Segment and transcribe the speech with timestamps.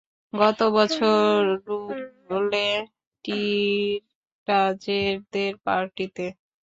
[0.33, 2.67] গতবছর ডুভলে
[3.25, 6.25] টিটাজেরদের পার্টিতে?